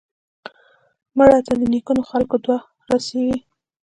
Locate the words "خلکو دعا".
2.09-2.57